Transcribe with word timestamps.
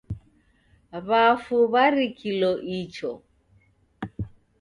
W'afu 1.07 1.55
w'arikilo 1.73 2.49
icho 2.79 3.11